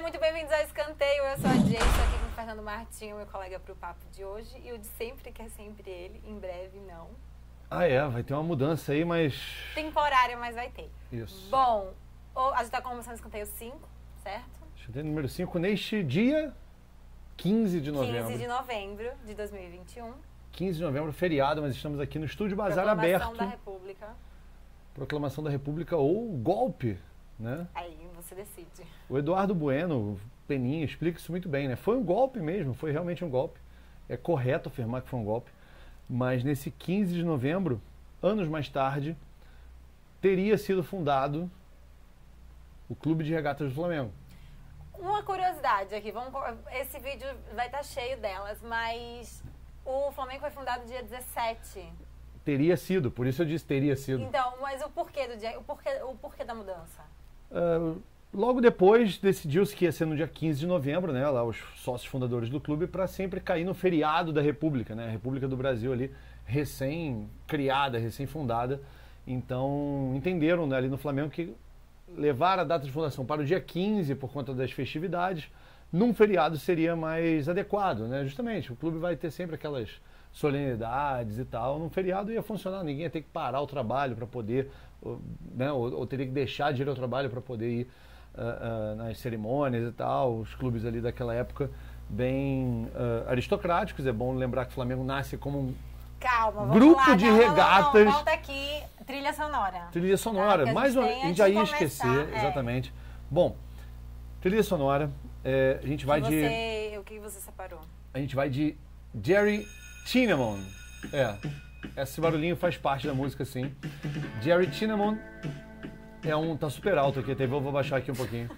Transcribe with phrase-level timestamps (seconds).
[0.00, 1.24] Sejam muito bem-vindos ao Escanteio.
[1.24, 4.00] Eu sou a Jay, estou aqui com o Fernando Martinho, meu colega para o papo
[4.10, 4.56] de hoje.
[4.64, 7.10] E o de sempre, que é sempre ele, em breve não.
[7.70, 9.34] Ah, é, vai ter uma mudança aí, mas.
[9.74, 10.90] Temporária, mas vai ter.
[11.12, 11.50] Isso.
[11.50, 11.92] Bom,
[12.34, 13.78] a gente está começando o Escanteio 5,
[14.22, 14.60] certo?
[14.74, 16.54] Escanteio número 5 neste dia
[17.36, 18.28] 15 de novembro.
[18.28, 20.14] 15 de novembro de 2021.
[20.52, 23.36] 15 de novembro, feriado, mas estamos aqui no Estúdio Bazar Proclamação aberto.
[23.36, 24.08] da República.
[24.94, 26.98] Proclamação da República ou golpe,
[27.40, 27.66] né?
[27.74, 28.86] Aí você decide.
[29.08, 31.76] O Eduardo Bueno, Peninha, explica isso muito bem, né?
[31.76, 33.58] Foi um golpe mesmo, foi realmente um golpe.
[34.08, 35.50] É correto afirmar que foi um golpe.
[36.08, 37.80] Mas nesse 15 de novembro,
[38.22, 39.16] anos mais tarde,
[40.20, 41.50] teria sido fundado
[42.88, 44.12] o Clube de Regatas do Flamengo.
[44.98, 46.32] Uma curiosidade aqui, vamos,
[46.72, 49.42] esse vídeo vai estar cheio delas, mas
[49.84, 51.90] o Flamengo foi fundado dia 17.
[52.44, 54.22] Teria sido, por isso eu disse teria sido.
[54.22, 57.02] Então, mas o porquê do dia, o porquê, o porquê da mudança?
[58.32, 62.08] Logo depois decidiu-se que ia ser no dia 15 de novembro, né, lá os sócios
[62.08, 65.92] fundadores do clube, para sempre cair no feriado da República, né, a República do Brasil
[65.92, 66.12] ali
[66.44, 68.80] recém-criada, recém-fundada.
[69.26, 71.52] Então entenderam né, ali no Flamengo que
[72.16, 75.48] levar a data de fundação para o dia 15 por conta das festividades,
[75.92, 78.24] num feriado seria mais adequado, né?
[78.24, 80.00] Justamente, o clube vai ter sempre aquelas
[80.32, 81.78] solenidades e tal.
[81.78, 84.70] Num feriado ia funcionar, ninguém ia ter que parar o trabalho para poder,
[85.54, 85.72] né?
[85.72, 87.88] Ou, ou, teria que deixar de ir ao trabalho para poder ir
[88.34, 90.38] uh, uh, nas cerimônias e tal.
[90.38, 91.70] Os clubes ali daquela época
[92.08, 94.06] bem uh, aristocráticos.
[94.06, 95.74] É bom lembrar que o Flamengo nasce como um
[96.20, 98.04] Calma, vamos grupo lá, de não, regatas.
[98.04, 99.88] Não, volta aqui, trilha sonora.
[99.90, 102.38] Trilha sonora, Tá, mais uma, gente a gente já ia de esquecer, começar, é.
[102.38, 102.94] exatamente.
[103.30, 103.56] Bom,
[104.38, 105.10] trilha sonora,
[105.42, 106.40] é, a gente vai que de.
[106.42, 107.80] você, O que você separou?
[108.12, 108.76] A gente vai de
[109.24, 109.66] Jerry
[110.04, 110.58] Cinnamon.
[111.12, 111.34] É,
[111.96, 113.72] esse barulhinho faz parte da música, sim.
[114.42, 115.16] Jerry Cinnamon
[116.24, 116.56] é um.
[116.56, 118.50] tá super alto aqui, até vou, vou baixar aqui um pouquinho.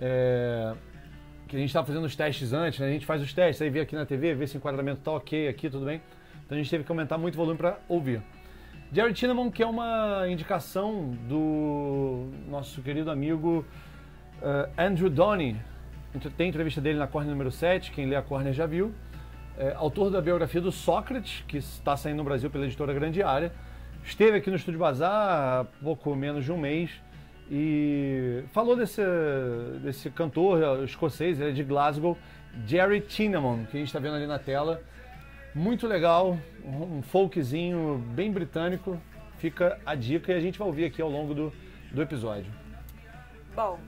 [0.00, 0.74] É,
[1.48, 2.86] que a gente estava fazendo os testes antes, né?
[2.86, 5.12] A gente faz os testes, aí vê aqui na TV, vê se o enquadramento tá
[5.12, 6.00] ok aqui, tudo bem.
[6.46, 8.22] Então a gente teve que aumentar muito o volume para ouvir.
[8.92, 13.64] Jerry Cinnamon, que é uma indicação do nosso querido amigo
[14.42, 15.56] uh, Andrew Donny.
[16.36, 18.92] Tem entrevista dele na Corner número 7, quem lê a Corner já viu.
[19.60, 23.52] É, autor da biografia do Sócrates, que está saindo no Brasil pela editora Grande Área.
[24.02, 26.90] Esteve aqui no Estúdio Bazar há pouco menos de um mês
[27.50, 29.02] e falou desse,
[29.82, 32.16] desse cantor escocês, ele é de Glasgow,
[32.66, 34.80] Jerry Cinnamon, que a gente está vendo ali na tela.
[35.54, 38.98] Muito legal, um folkzinho bem britânico.
[39.36, 41.52] Fica a dica e a gente vai ouvir aqui ao longo do,
[41.92, 42.50] do episódio.
[43.54, 43.78] Bom,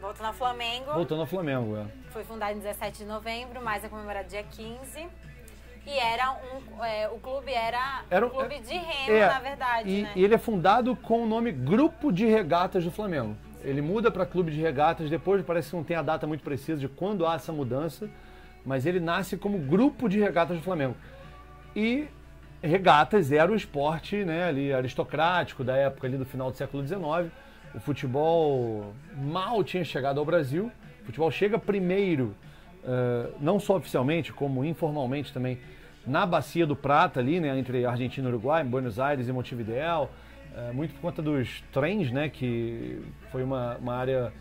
[0.00, 0.92] voltando ao Flamengo.
[0.92, 1.86] Voltando ao Flamengo, é.
[2.10, 5.08] Foi fundado em 17 de novembro, mas é comemorado dia 15.
[5.86, 6.84] E era um.
[6.84, 10.12] É, o clube era, Era um clube de remo, É, na verdade, e, né?
[10.14, 13.36] e ele é fundado com o nome Grupo de Regatas do Flamengo.
[13.62, 16.80] Ele muda para Clube de Regatas, depois parece que não tem a data muito precisa
[16.80, 18.08] de quando há essa mudança,
[18.64, 20.96] mas ele nasce como Grupo de Regatas do Flamengo.
[21.76, 22.08] E
[22.62, 27.32] regatas era o esporte né, ali, aristocrático da época ali do final do século XIX.
[27.74, 30.70] O futebol mal tinha chegado ao Brasil.
[31.02, 32.34] O futebol chega primeiro,
[32.84, 35.58] eh, não só oficialmente, como informalmente também,
[36.06, 40.08] na Bacia do Prata, ali, né, entre Argentina e Uruguai, Buenos Aires e Montevideo.
[40.54, 43.00] eh, muito por conta dos trens, né, que
[43.30, 44.32] foi uma, uma área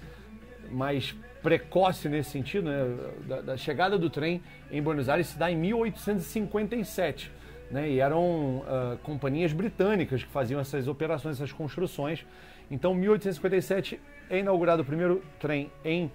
[0.72, 2.98] mais precoce nesse sentido, né?
[3.28, 4.42] da, da chegada do trem
[4.72, 7.32] em Buenos Aires se dá em 1857.
[7.72, 7.92] Né?
[7.92, 12.26] E eram ah, companhias britânicas que faziam essas operações, essas construções.
[12.69, 14.00] Então, 1857
[14.30, 16.12] é inaugurado o primeiro trem em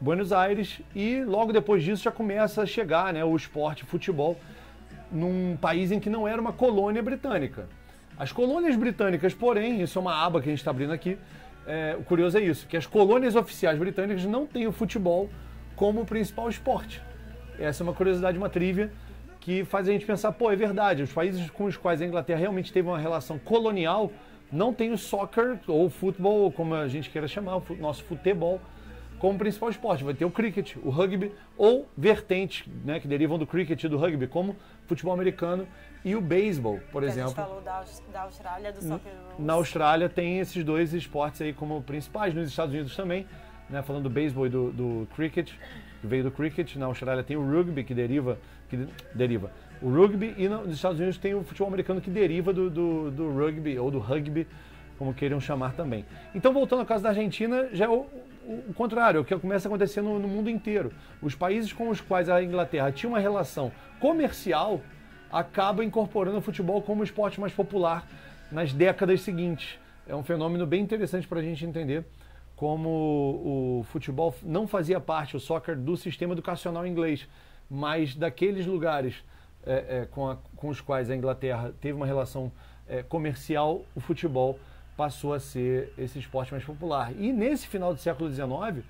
[0.00, 4.38] Buenos Aires e logo depois disso já começa a chegar né, o esporte futebol
[5.10, 7.68] num país em que não era uma colônia britânica.
[8.16, 11.18] As colônias britânicas, porém, isso é uma aba que a gente está abrindo aqui,
[11.66, 15.28] é, o curioso é isso, que as colônias oficiais britânicas não têm o futebol
[15.76, 17.02] como principal esporte.
[17.58, 18.92] Essa é uma curiosidade, uma trivia,
[19.40, 22.40] que faz a gente pensar, pô, é verdade, os países com os quais a Inglaterra
[22.40, 24.12] realmente teve uma relação colonial
[24.50, 28.60] não tem o soccer, ou futebol, como a gente queira chamar, o nosso futebol,
[29.18, 30.04] como principal esporte.
[30.04, 33.96] Vai ter o cricket, o rugby, ou vertentes né, que derivam do cricket e do
[33.98, 34.56] rugby, como
[34.86, 35.66] futebol americano
[36.04, 37.28] e o beisebol, por Que A exemplo.
[37.30, 39.12] gente falou da, da Austrália, do soccer.
[39.38, 43.26] Na Austrália tem esses dois esportes aí como principais, nos Estados Unidos também,
[43.68, 45.50] né, falando do beisebol e do, do cricket,
[46.00, 48.38] que veio do cricket, na Austrália tem o rugby que deriva,
[48.70, 49.50] que de- deriva
[49.82, 53.10] o rugby e no- nos Estados Unidos tem o futebol americano que deriva do, do,
[53.10, 54.46] do rugby ou do rugby,
[54.98, 56.04] como queiram chamar também.
[56.34, 58.06] Então voltando ao caso da Argentina, já é o,
[58.46, 60.92] o- o contrário, é o que começa a acontecer no, no mundo inteiro.
[61.22, 63.70] Os países com os quais a Inglaterra tinha uma relação
[64.00, 64.80] comercial
[65.30, 68.06] acaba incorporando o futebol como esporte mais popular
[68.50, 69.78] nas décadas seguintes.
[70.08, 72.04] É um fenômeno bem interessante para a gente entender
[72.56, 72.88] como
[73.80, 77.28] o futebol não fazia parte, o soccer, do sistema educacional inglês,
[77.70, 79.14] mas daqueles lugares
[79.68, 82.50] é, é, com, a, com, os quais a Inglaterra teve uma relação
[82.88, 84.58] é, comercial, o futebol
[84.96, 87.12] passou a ser esse esporte mais popular.
[87.16, 88.84] E nesse final do século XIX,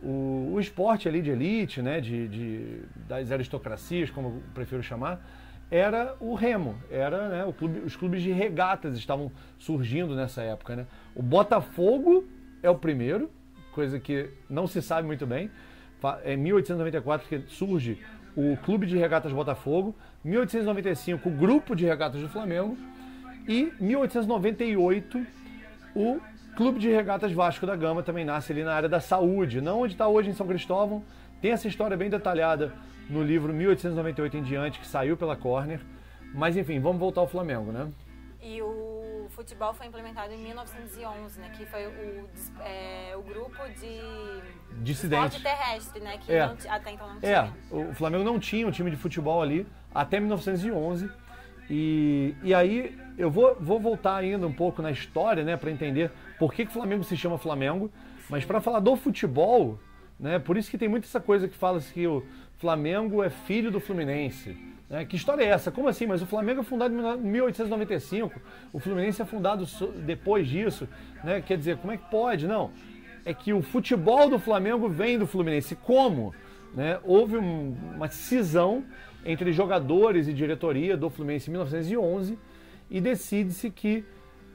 [0.00, 5.20] o, o esporte ali de elite, né, de, de, das aristocracias, como eu prefiro chamar,
[5.68, 10.76] era o remo, era né, clube, os clubes de regatas estavam surgindo nessa época.
[10.76, 10.86] Né?
[11.14, 12.24] O Botafogo
[12.62, 13.30] é o primeiro,
[13.72, 15.50] coisa que não se sabe muito bem.
[16.24, 17.98] É 1894 que surge
[18.34, 19.94] o Clube de Regatas Botafogo,
[20.24, 22.76] 1895 o Grupo de Regatas do Flamengo
[23.48, 25.26] e 1898
[25.94, 26.20] o
[26.56, 29.94] Clube de Regatas Vasco da Gama também nasce ali na área da saúde, não onde
[29.94, 31.02] está hoje em São Cristóvão.
[31.40, 32.72] Tem essa história bem detalhada
[33.08, 35.80] no livro 1898 em diante, que saiu pela Corner.
[36.34, 37.88] Mas enfim, vamos voltar ao Flamengo, né?
[38.42, 38.89] E o
[39.40, 41.50] futebol foi implementado em 1911, né?
[41.56, 42.28] Que foi o,
[42.62, 45.34] é, o grupo de Dissidentes.
[45.36, 46.18] esporte terrestre, né?
[46.18, 46.46] Que É.
[46.46, 47.54] não até então não É, tinha.
[47.70, 51.10] o Flamengo não tinha um time de futebol ali até 1911.
[51.70, 56.10] E, e aí eu vou, vou voltar ainda um pouco na história, né, para entender
[56.38, 57.90] por que, que o Flamengo se chama Flamengo.
[58.28, 59.78] Mas para falar do futebol,
[60.18, 62.24] né, por isso que tem muita essa coisa que fala que o
[62.58, 64.56] Flamengo é filho do Fluminense.
[64.90, 65.04] Né?
[65.06, 65.70] Que história é essa?
[65.70, 66.04] Como assim?
[66.06, 68.40] Mas o Flamengo é fundado em 1895,
[68.72, 69.64] o Fluminense é fundado
[70.04, 70.86] depois disso.
[71.24, 71.40] Né?
[71.40, 72.46] Quer dizer, como é que pode?
[72.46, 72.70] Não.
[73.24, 75.74] É que o futebol do Flamengo vem do Fluminense.
[75.76, 76.34] Como?
[76.72, 78.84] né, houve um- uma cisão
[79.26, 82.38] entre jogadores e diretoria do Fluminense em 1911
[82.88, 84.04] e decide-se que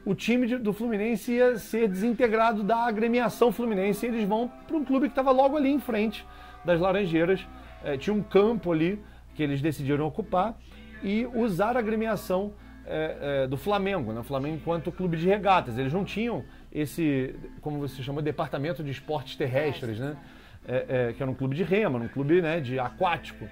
[0.06, 4.78] o time de- do Fluminense ia ser desintegrado da agremiação Fluminense e eles vão para
[4.78, 6.26] um clube que estava logo ali em frente
[6.64, 7.46] das Laranjeiras.
[7.84, 8.98] Eh, tinha um campo ali
[9.36, 10.58] que eles decidiram ocupar
[11.04, 12.54] e usar a agremiação
[12.86, 14.22] eh, eh, do Flamengo, né?
[14.22, 15.78] o Flamengo enquanto clube de regatas.
[15.78, 20.16] Eles não tinham esse, como você chama, departamento de esportes terrestres, né?
[20.68, 23.48] É, é, que era um clube de rema, um clube né, de aquático,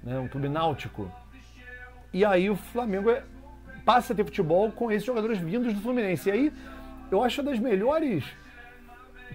[0.00, 1.10] né, um clube náutico.
[2.12, 3.24] E aí o Flamengo é-
[3.84, 6.28] passa a ter futebol com esses jogadores vindos do Fluminense.
[6.28, 6.52] E aí
[7.10, 8.24] eu acho das melhores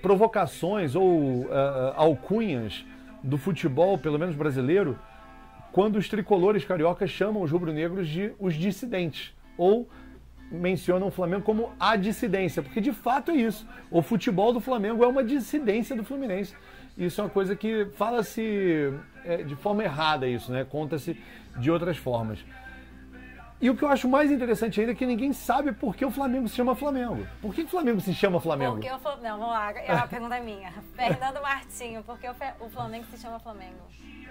[0.02, 2.86] provocações ou ah, alcunhas
[3.22, 4.98] do futebol, pelo menos brasileiro,
[5.72, 9.34] quando os tricolores cariocas chamam os rubro-negros de os dissidentes.
[9.58, 9.88] Ou
[10.52, 13.68] mencionam o Flamengo como a dissidência, porque de fato é isso.
[13.92, 16.56] O futebol do Flamengo é uma dissidência do Fluminense.
[16.98, 18.92] Isso é uma coisa que fala-se
[19.24, 20.64] é, de forma errada isso, né?
[20.64, 21.22] Conta-se
[21.58, 22.40] de outras formas.
[23.60, 26.12] E o que eu acho mais interessante ainda é que ninguém sabe por que o
[26.12, 27.28] Flamengo se chama Flamengo.
[27.42, 28.74] Por que o Flamengo se chama Flamengo?
[28.74, 29.24] Porque o Flamengo.
[29.24, 29.72] Não, vamos lá.
[29.72, 30.72] é A pergunta minha.
[30.96, 33.82] Fernando Martinho, por que o Flamengo se chama Flamengo?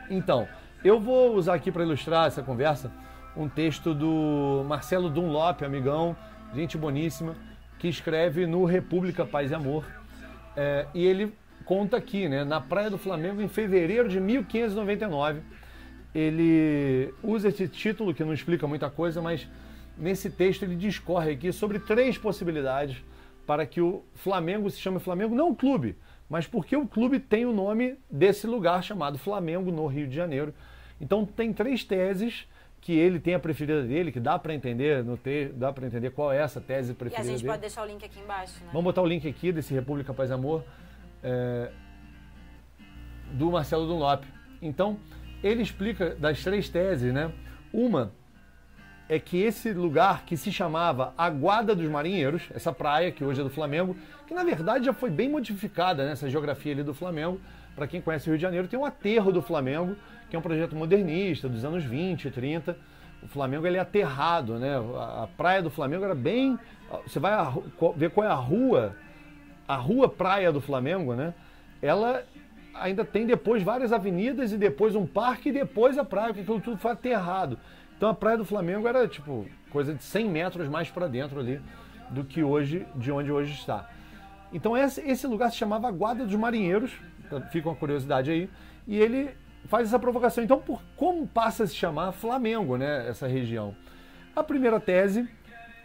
[0.09, 0.47] Então,
[0.85, 2.91] eu vou usar aqui para ilustrar essa conversa
[3.37, 6.17] um texto do Marcelo Dunlop, amigão,
[6.55, 7.37] gente boníssima,
[7.79, 9.85] que escreve no República Paz e Amor.
[10.57, 11.35] É, e ele
[11.65, 15.43] conta aqui, né, na Praia do Flamengo, em fevereiro de 1599.
[16.15, 19.47] Ele usa esse título que não explica muita coisa, mas
[19.99, 23.05] nesse texto ele discorre aqui sobre três possibilidades
[23.47, 25.95] para que o Flamengo se chame Flamengo, não o clube,
[26.29, 30.53] mas porque o clube tem o nome desse lugar chamado Flamengo, no Rio de Janeiro.
[31.01, 32.47] Então tem três teses
[32.81, 35.47] que ele tem a preferida dele, que dá para entender no te...
[35.47, 37.49] dá para entender qual é essa tese E a preferida gente dele.
[37.49, 38.71] pode deixar o link aqui embaixo, né?
[38.73, 40.63] Vamos botar o link aqui desse República Paz Amor
[41.23, 41.71] é,
[43.33, 44.25] do Marcelo Dunlop.
[44.63, 44.99] Então,
[45.43, 47.33] ele explica das três teses, né?
[47.73, 48.13] Uma
[49.09, 53.45] é que esse lugar que se chamava Aguada dos Marinheiros, essa praia que hoje é
[53.45, 53.97] do Flamengo,
[54.27, 57.41] que na verdade já foi bem modificada nessa geografia ali do Flamengo.
[57.77, 59.97] Para quem conhece o Rio de Janeiro, tem um aterro do Flamengo,
[60.29, 62.77] que é um projeto modernista dos anos 20, 30.
[63.23, 64.77] O Flamengo ele é aterrado, né?
[64.77, 66.59] A, praia do Flamengo era bem.
[67.07, 67.33] Você vai
[67.97, 68.97] ver qual é a rua,
[69.69, 71.35] a rua praia do Flamengo, né?
[71.83, 72.25] Ela
[72.75, 76.61] ainda tem depois várias avenidas e depois um parque e depois a praia, porque aquilo
[76.61, 77.59] tudo foi aterrado.
[77.97, 81.61] Então a praia do Flamengo era tipo coisa de 100 metros mais para dentro ali
[82.11, 83.89] do que hoje, de onde hoje está.
[84.53, 86.93] Então esse, lugar se chamava Guarda dos Marinheiros,
[87.27, 88.49] então fica uma curiosidade aí,
[88.87, 89.31] e ele
[89.67, 90.45] faz essa provocação.
[90.45, 93.75] Então por, como passa a se chamar Flamengo, né, essa região?
[94.35, 95.29] A primeira tese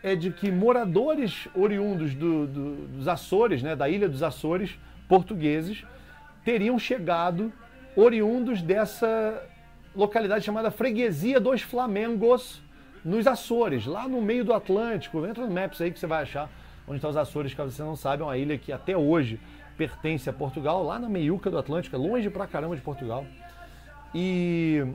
[0.03, 4.77] é de que moradores oriundos do- do- dos Açores, né, da ilha dos Açores,
[5.07, 5.83] portugueses,
[6.43, 7.51] teriam chegado
[7.95, 9.43] oriundos dessa
[9.95, 12.61] localidade chamada Freguesia dos Flamengos,
[13.03, 15.25] nos Açores, lá no meio do Atlântico.
[15.25, 16.49] Entra no Maps aí que você vai achar
[16.87, 19.39] onde estão os Açores, caso você não saiba, é uma ilha que até hoje
[19.77, 23.25] pertence a Portugal, lá na meiuca do Atlântico, é longe pra caramba de Portugal.
[24.13, 24.85] E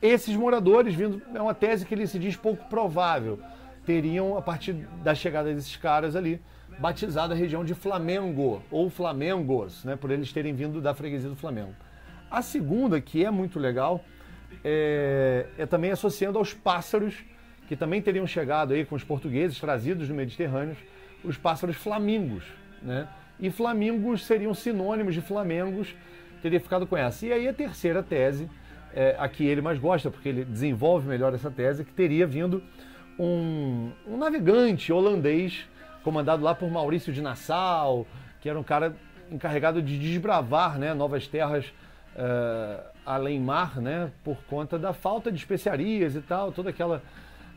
[0.00, 3.38] esses moradores, vindo, é uma tese que ele se diz pouco provável,
[3.84, 4.72] teriam, a partir
[5.02, 6.40] da chegada desses caras ali,
[6.78, 11.36] batizado a região de Flamengo, ou Flamengos, né, por eles terem vindo da freguesia do
[11.36, 11.74] Flamengo.
[12.30, 14.04] A segunda, que é muito legal,
[14.64, 17.24] é, é também associando aos pássaros
[17.66, 20.76] que também teriam chegado aí com os portugueses trazidos do Mediterrâneo,
[21.22, 22.44] os pássaros flamingos,
[22.82, 23.08] né?
[23.38, 25.94] E flamingos seriam sinônimos de flamengos,
[26.42, 27.26] teria ficado com essa.
[27.26, 28.50] E aí a terceira tese,
[28.92, 32.62] é, a que ele mais gosta, porque ele desenvolve melhor essa tese, que teria vindo
[33.18, 35.68] um, um navegante holandês
[36.02, 38.06] comandado lá por Maurício de Nassau,
[38.40, 38.96] que era um cara
[39.30, 41.72] encarregado de desbravar né, novas terras
[42.16, 47.02] uh, além mar, né, por conta da falta de especiarias e tal, toda aquela,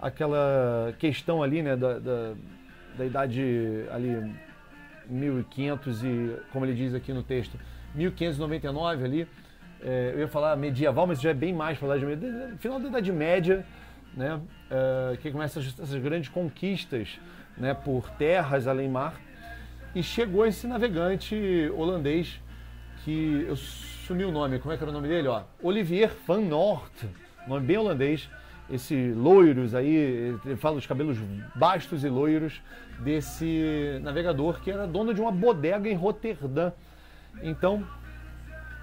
[0.02, 2.34] aquela questão ali né, da, da,
[2.98, 4.34] da idade ali
[5.08, 7.58] 1500 e, como ele diz aqui no texto,
[7.96, 9.28] 1599 ali,
[9.82, 12.88] é, eu ia falar medieval, mas já é bem mais a Idade Média, final da
[12.88, 13.66] Idade Média,
[14.16, 14.40] né,
[14.72, 17.20] é, que começa essas grandes conquistas
[17.58, 19.20] né, por terras além mar,
[19.94, 22.42] e chegou esse navegante holandês
[23.04, 23.56] que eu
[24.06, 25.30] sumi o nome, como é que era o nome dele?
[25.30, 27.06] Ó, Olivier van Noort,
[27.48, 28.30] nome bem holandês,
[28.70, 31.18] esse loiros aí, fala dos cabelos
[31.56, 32.62] bastos e loiros
[33.00, 36.74] desse navegador que era dono de uma bodega em Roterdã.
[37.42, 37.86] Então,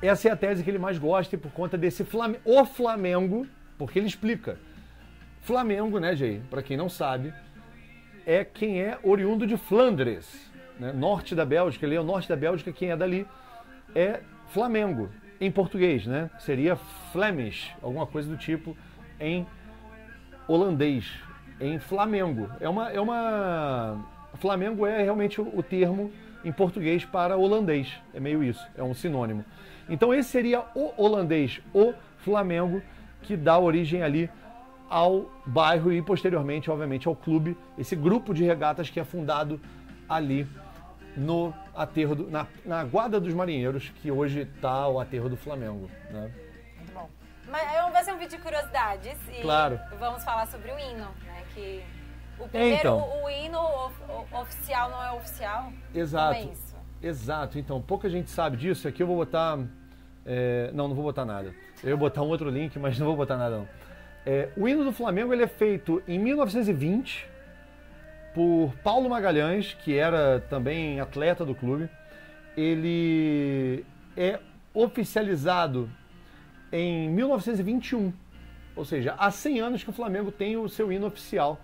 [0.00, 3.47] essa é a tese que ele mais gosta e por conta desse Flam o Flamengo,
[3.77, 4.59] porque ele explica.
[5.43, 6.41] Flamengo, né, Jay?
[6.49, 7.35] Para quem não sabe,
[8.25, 10.93] é quem é oriundo de Flandres, né?
[10.93, 11.85] norte da Bélgica.
[11.85, 13.27] Ele é o norte da Bélgica, quem é dali
[13.95, 15.09] é Flamengo,
[15.40, 16.28] em português, né?
[16.38, 16.76] Seria
[17.12, 18.76] Flemish, alguma coisa do tipo
[19.19, 19.47] em
[20.47, 21.11] holandês,
[21.61, 22.49] em Flamengo.
[22.61, 24.04] É uma, é uma
[24.40, 26.11] Flamengo é realmente o, termo
[26.45, 27.92] em português para holandês.
[28.12, 29.45] É meio isso, é um sinônimo.
[29.88, 32.83] Então esse seria o holandês, o Flamengo,
[33.23, 34.30] que dá origem ali
[34.88, 39.61] ao bairro e posteriormente, obviamente, ao clube, esse grupo de regatas que é fundado
[40.09, 40.47] ali
[41.16, 45.91] no aterro do, na, na Guarda dos Marinheiros, que hoje está o aterro do Flamengo.
[46.11, 46.31] Né?
[46.77, 47.09] Muito bom.
[47.49, 49.81] Mas vai ser um vídeo de curiosidades e claro.
[49.99, 51.43] vamos falar sobre o hino, né?
[51.55, 51.83] Que
[52.39, 55.73] o primeiro, então, o, o hino o, oficial não é oficial.
[55.95, 56.39] Exato.
[56.39, 56.77] Não é isso.
[57.03, 57.59] Exato.
[57.59, 58.87] Então, pouca gente sabe disso.
[58.87, 59.59] Aqui eu vou botar.
[60.25, 61.55] É, não, não vou botar nada.
[61.83, 63.69] Eu ia botar um outro link, mas não vou botar nada não.
[64.25, 67.27] É, o hino do Flamengo ele é feito em 1920
[68.35, 71.89] por Paulo Magalhães, que era também atleta do clube.
[72.57, 73.85] Ele
[74.17, 74.39] é
[74.73, 75.91] oficializado
[76.73, 78.13] em 1921,
[78.77, 81.61] ou seja, há 100 anos que o Flamengo tem o seu hino oficial,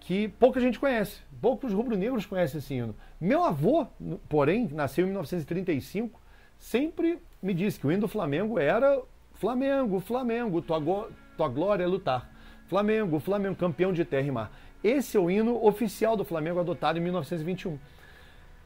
[0.00, 2.94] que pouca gente conhece, poucos rubro-negros conhecem esse hino.
[3.20, 3.86] Meu avô,
[4.28, 6.20] porém, nasceu em 1935,
[6.58, 9.00] sempre me disse que o hino do Flamengo era
[9.34, 12.30] Flamengo, Flamengo, tua, tua glória é lutar.
[12.66, 14.50] Flamengo, Flamengo, campeão de terra e mar.
[14.84, 17.78] Esse é o hino oficial do Flamengo, adotado em 1921.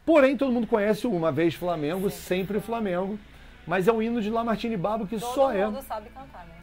[0.05, 3.17] Porém, todo mundo conhece o Uma Vez Flamengo, sempre Flamengo.
[3.65, 5.63] Mas é um hino de Lamartine Babo que todo só é.
[5.63, 6.55] Todo mundo sabe cantar, né?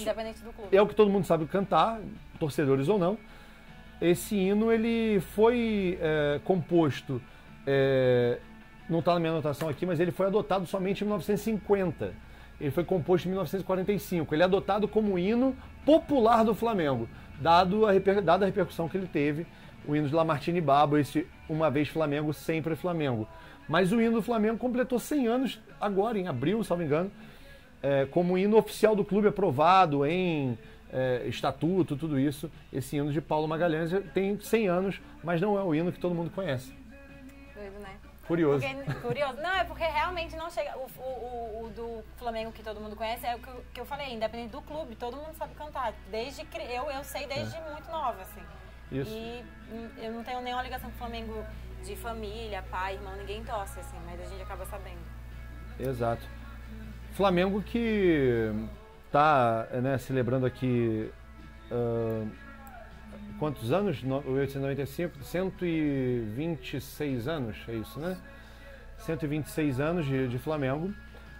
[0.00, 0.76] Independente do clube.
[0.76, 2.00] É o que todo mundo sabe cantar,
[2.38, 3.18] torcedores ou não.
[4.00, 7.20] Esse hino ele foi é, composto,
[7.66, 8.38] é,
[8.88, 12.12] não está na minha anotação aqui, mas ele foi adotado somente em 1950.
[12.60, 14.34] Ele foi composto em 1945.
[14.34, 17.08] Ele é adotado como hino popular do Flamengo
[17.40, 17.92] dado a,
[18.22, 19.46] dada a repercussão que ele teve,
[19.86, 23.26] o hino de Lamartine Babo, esse Uma Vez Flamengo, Sempre Flamengo.
[23.68, 27.10] Mas o hino do Flamengo completou 100 anos agora, em abril, se não me engano,
[27.82, 30.58] é, como hino oficial do clube aprovado em
[30.92, 32.50] é, estatuto, tudo isso.
[32.72, 36.14] Esse hino de Paulo Magalhães tem 100 anos, mas não é o hino que todo
[36.14, 36.72] mundo conhece.
[37.54, 37.99] Doido, né?
[38.30, 38.64] Curioso.
[38.64, 39.42] Porque, curioso.
[39.42, 40.78] Não, é porque realmente não chega.
[40.78, 44.14] O, o, o, do Flamengo que todo mundo conhece é o que, que, eu falei,
[44.14, 45.92] independente do clube, todo mundo sabe cantar.
[46.12, 47.70] Desde eu, eu sei desde é.
[47.72, 48.40] muito nova, assim.
[48.92, 49.10] Isso.
[49.10, 49.44] E
[49.98, 51.44] eu não tenho nenhuma ligação com o Flamengo
[51.82, 55.00] de família, pai, irmão, ninguém torce, assim, mas a gente acaba sabendo.
[55.80, 56.22] Exato.
[57.14, 58.52] Flamengo que
[59.06, 61.10] está né, celebrando aqui.
[61.68, 62.30] Uh,
[63.40, 64.00] quantos anos?
[64.02, 68.16] 1895, 126 anos, é isso, né?
[68.98, 70.92] 126 anos de, de Flamengo.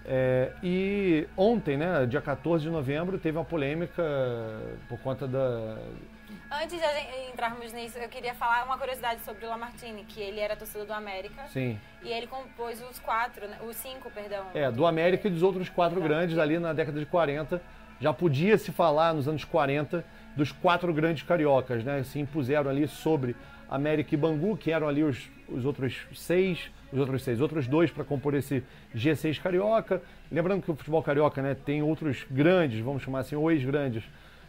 [0.06, 4.02] É, e ontem, né, dia 14 de novembro, teve uma polêmica
[4.88, 5.76] por conta da.
[6.50, 10.56] Antes de entrarmos nisso, eu queria falar uma curiosidade sobre o Lamartine, que ele era
[10.56, 11.46] torcedor do América.
[11.48, 11.78] Sim.
[12.02, 14.46] E ele compôs os quatro, né, os cinco, perdão.
[14.54, 16.08] É, do América e dos outros quatro Exato.
[16.08, 17.60] grandes ali na década de 40.
[18.00, 20.02] Já podia se falar nos anos 40
[20.36, 22.02] dos quatro grandes cariocas, né?
[22.02, 23.36] Se impuseram ali sobre
[23.68, 27.90] América e Bangu, que eram ali os, os outros seis, os outros seis, outros dois
[27.90, 28.62] para compor esse
[28.94, 30.02] G6 carioca.
[30.30, 34.02] Lembrando que o futebol carioca, né, tem outros grandes, vamos chamar assim, os grandes,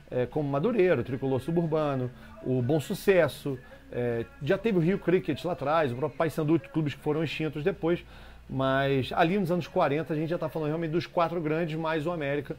[0.10, 2.10] é, como Madureira, o Tricolor Suburbano,
[2.44, 3.58] o Bom Sucesso,
[3.94, 7.62] É, já teve o Rio Cricket lá atrás, o próprio Paysandu, clubes que foram extintos
[7.62, 8.02] depois,
[8.50, 12.08] mas ali nos anos 40 a gente já está falando realmente dos quatro grandes mais
[12.08, 12.56] o América,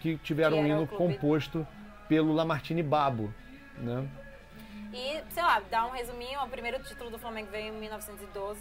[0.00, 1.66] que tiveram Que um hino composto
[2.08, 3.32] pelo Lamartine Babo,
[3.78, 4.06] né?
[4.92, 8.60] E, sei lá, dar um resuminho, o primeiro título do Flamengo veio em 1912.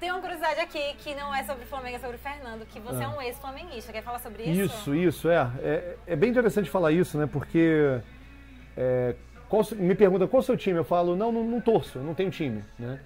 [0.00, 2.80] Tem uma curiosidade aqui, que não é sobre o Flamengo, é sobre o Fernando, que
[2.80, 3.10] você é, Ah.
[3.10, 3.92] um ex-flamenguista.
[3.92, 4.62] Quer falar sobre isso?
[4.62, 5.50] Isso, isso, é.
[5.62, 7.26] É, é bem interessante falar isso, né?
[7.26, 8.00] Porque
[8.76, 9.14] é,
[9.48, 10.78] qual me pergunta qual é o seu time?
[10.78, 13.00] Eu falo, não, não, não torço, não tenho time, né?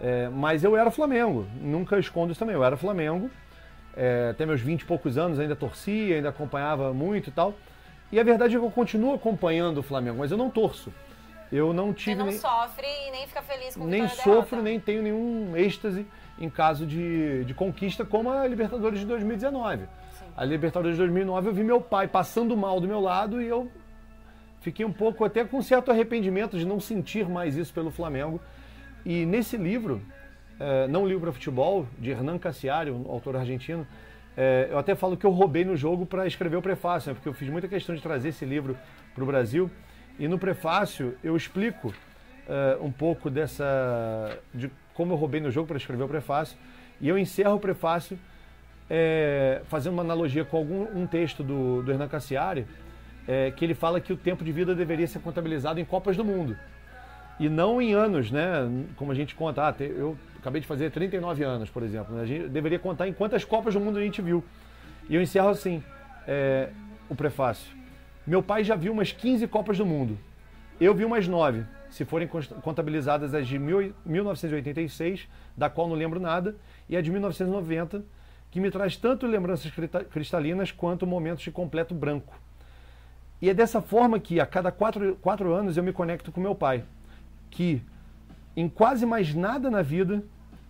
[0.00, 3.30] É, mas eu era Flamengo, nunca escondo isso também, eu era Flamengo.
[3.94, 7.54] É, até meus 20 e poucos anos ainda torcia, ainda acompanhava muito e tal.
[8.12, 10.92] E a verdade é que eu continuo acompanhando o Flamengo, mas eu não torço.
[11.50, 14.62] Eu não Você tive não nem, sofre e nem fica feliz com nem sofro, derrota.
[14.62, 16.06] nem tenho nenhum êxtase
[16.38, 19.80] em caso de, de conquista como a Libertadores de 2019.
[19.80, 20.24] Sim.
[20.36, 23.70] A Libertadores de 2009 eu vi meu pai passando mal do meu lado e eu
[24.60, 28.40] fiquei um pouco até com certo arrependimento de não sentir mais isso pelo Flamengo.
[29.04, 30.00] E nesse livro,
[30.58, 33.86] eh, não livro para futebol, de Hernan Cassiari, um autor argentino,
[34.36, 37.28] eh, eu até falo que eu roubei no jogo para escrever o prefácio, né, porque
[37.28, 38.76] eu fiz muita questão de trazer esse livro
[39.14, 39.70] para o Brasil.
[40.18, 41.94] E no prefácio eu explico
[42.48, 44.38] eh, um pouco dessa.
[44.54, 46.56] de como eu roubei no jogo para escrever o prefácio.
[47.00, 48.18] E eu encerro o prefácio
[48.88, 52.66] é, fazendo uma analogia com algum um texto do, do Hernan Cassiari,
[53.26, 56.24] é, que ele fala que o tempo de vida deveria ser contabilizado em Copas do
[56.24, 56.56] Mundo.
[57.40, 58.68] E não em anos, né?
[58.96, 59.66] Como a gente conta.
[59.66, 62.14] Ah, eu acabei de fazer 39 anos, por exemplo.
[62.14, 62.22] né?
[62.22, 64.44] A gente deveria contar em quantas Copas do Mundo a gente viu.
[65.08, 65.82] E eu encerro assim,
[66.26, 66.68] é,
[67.08, 67.72] o prefácio.
[68.26, 70.18] Meu pai já viu umas 15 Copas do Mundo.
[70.80, 76.18] Eu vi umas 9, se forem contabilizadas as de mil- 1986, da qual não lembro
[76.18, 76.56] nada,
[76.88, 78.02] e a de 1990,
[78.50, 79.72] que me traz tanto lembranças
[80.10, 82.34] cristalinas quanto momentos de completo branco.
[83.40, 86.54] E é dessa forma que, a cada quatro, quatro anos, eu me conecto com meu
[86.54, 86.82] pai,
[87.50, 87.80] que
[88.56, 90.22] em quase mais nada na vida,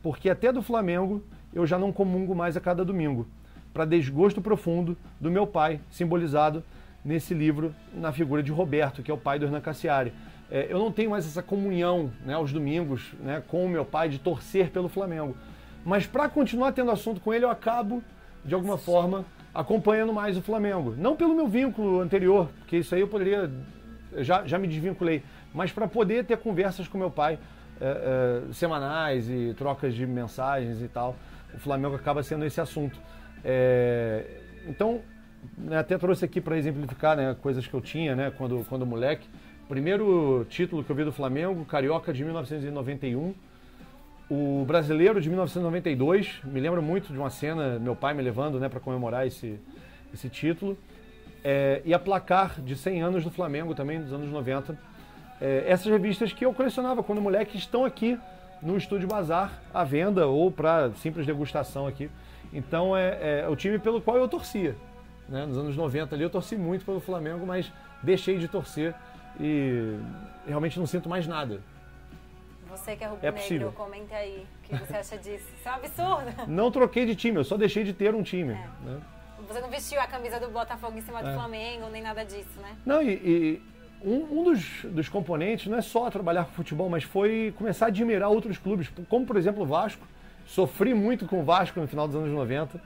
[0.03, 1.23] porque até do Flamengo
[1.53, 3.27] eu já não comungo mais a cada domingo,
[3.73, 6.63] para desgosto profundo do meu pai, simbolizado
[7.05, 10.13] nesse livro na figura de Roberto, que é o pai do Hernan Cassiari.
[10.51, 14.09] É, eu não tenho mais essa comunhão né, aos domingos né, com o meu pai
[14.09, 15.37] de torcer pelo Flamengo.
[15.85, 18.03] Mas para continuar tendo assunto com ele, eu acabo,
[18.45, 20.95] de alguma forma, acompanhando mais o Flamengo.
[20.97, 23.51] Não pelo meu vínculo anterior, porque isso aí eu poderia.
[24.19, 25.23] Já, já me desvinculei.
[25.55, 27.39] Mas para poder ter conversas com meu pai
[27.85, 31.17] é, é, semanais e trocas de mensagens e tal.
[31.53, 32.97] O Flamengo acaba sendo esse assunto.
[33.45, 34.25] É,
[34.69, 35.01] então,
[35.59, 39.29] né, até trouxe aqui para exemplificar né, coisas que eu tinha né, quando, quando moleque.
[39.69, 43.35] Primeiro título que eu vi do Flamengo, Carioca de 1991.
[44.31, 48.69] O Brasileiro de 1992, me lembro muito de uma cena, meu pai me levando né,
[48.69, 49.59] para comemorar esse,
[50.15, 50.79] esse título.
[51.43, 54.79] É, e a Placar de 100 anos do Flamengo também, dos anos 90.
[55.43, 58.17] É, essas revistas que eu colecionava quando moleque estão aqui
[58.63, 62.09] no Estúdio Bazar à venda ou para simples degustação aqui.
[62.53, 64.77] Então é, é o time pelo qual eu torcia.
[65.29, 65.45] Né?
[65.45, 68.95] Nos anos 90 ali eu torci muito pelo Flamengo, mas deixei de torcer
[69.41, 69.99] e
[70.47, 71.61] realmente não sinto mais nada.
[72.71, 73.73] Você que é É rubro-negro, possível.
[73.73, 75.47] comente aí o que você acha disso.
[75.59, 76.33] Isso é um absurdo.
[76.49, 78.53] Não troquei de time, eu só deixei de ter um time.
[78.53, 78.67] É.
[78.85, 79.01] né?
[79.49, 81.35] Você não vestiu a camisa do Botafogo em cima do É.
[81.35, 82.77] Flamengo, nem nada disso, né?
[82.87, 83.63] Não, e, e
[84.05, 87.89] um, um dos, dos componentes não é só trabalhar com futebol, mas foi começar a
[87.89, 90.07] admirar outros clubes, como por exemplo o Vasco.
[90.47, 92.81] Sofri muito com o Vasco no final dos anos 90,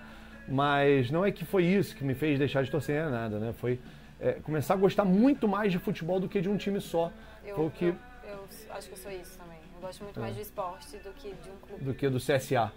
[0.48, 3.52] mas não é que foi isso que me fez deixar de torcer nem nada, né?
[3.55, 3.81] Foi
[4.20, 7.11] é, começar a gostar muito mais de futebol do que de um time só.
[7.44, 9.59] Eu, Foi o que, eu, eu acho que eu sou isso também.
[9.74, 11.85] Eu gosto muito mais do esporte do que de um clube.
[11.85, 12.72] do que do CSA.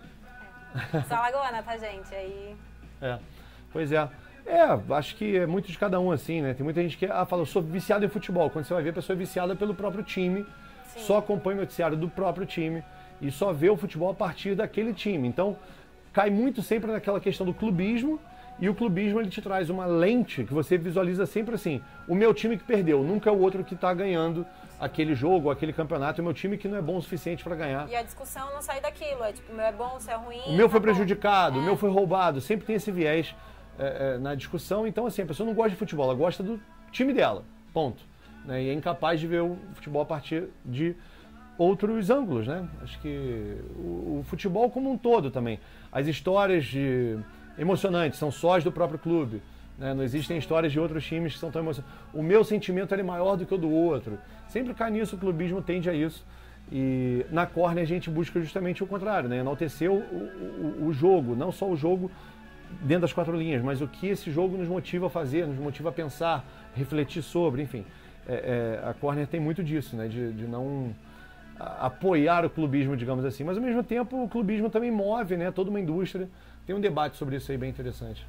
[1.08, 2.13] Sou alagoana, tá, gente?
[2.13, 2.56] Aí.
[3.02, 3.17] É.
[3.71, 4.10] Pois é.
[4.49, 6.55] É, acho que é muito de cada um assim, né?
[6.55, 8.49] Tem muita gente que ah, fala, eu sou viciado em futebol.
[8.49, 10.43] Quando você vai ver, a pessoa é viciada pelo próprio time,
[10.85, 10.99] Sim.
[11.01, 12.83] só acompanha o noticiário do próprio time
[13.21, 15.27] e só vê o futebol a partir daquele time.
[15.27, 15.55] Então,
[16.12, 18.19] cai muito sempre naquela questão do clubismo
[18.59, 22.33] e o clubismo ele te traz uma lente que você visualiza sempre assim: o meu
[22.33, 24.47] time que perdeu, nunca é o outro que está ganhando
[24.79, 27.55] aquele jogo, aquele campeonato, é o meu time que não é bom o suficiente para
[27.55, 27.88] ganhar.
[27.88, 29.23] E a discussão não sai daquilo.
[29.23, 30.41] É tipo, o meu é bom, o seu é ruim.
[30.47, 30.91] O meu foi tá bom.
[30.91, 31.65] prejudicado, o É.
[31.65, 32.41] meu foi roubado.
[32.41, 33.35] Sempre tem esse viés
[33.80, 34.86] é, é, na discussão.
[34.86, 36.60] Então, assim, a pessoa não gosta de futebol, ela gosta do
[36.92, 37.44] time dela.
[37.74, 38.04] Ponto.
[38.46, 38.63] Né?
[38.63, 40.96] E é incapaz de ver o futebol a partir de
[41.58, 42.68] outros ângulos, né?
[42.82, 45.60] Acho que o, o futebol como um todo também.
[45.92, 47.18] As histórias de,
[47.58, 49.42] emocionantes são sós do próprio clube.
[49.78, 49.94] né?
[49.94, 52.00] Não existem histórias de outros times que são tão emocionantes.
[52.13, 54.18] O meu sentimento é maior do que o do outro.
[54.48, 56.26] Sempre cai nisso, o clubismo tende a isso.
[56.72, 59.39] E na Corner a gente busca justamente o contrário, né?
[59.39, 62.12] enaltecer o, o, o jogo, não só o jogo
[62.82, 65.89] dentro das quatro linhas, mas o que esse jogo nos motiva a fazer, nos motiva
[65.89, 67.86] a pensar, refletir sobre, enfim.
[68.27, 70.08] é, é, a Corner tem muito disso, né?
[70.08, 70.93] De, de não
[71.60, 73.43] apoiar o clubismo, digamos assim.
[73.43, 75.51] Mas ao mesmo tempo o clubismo também move, né?
[75.51, 76.29] Toda uma indústria.
[76.65, 78.25] Tem um debate sobre isso aí bem interessante.